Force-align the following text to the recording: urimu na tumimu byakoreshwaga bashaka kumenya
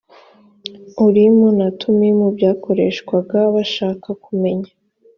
urimu 1.05 1.47
na 1.59 1.67
tumimu 1.79 2.25
byakoreshwaga 2.35 3.39
bashaka 3.55 4.07
kumenya 4.23 4.71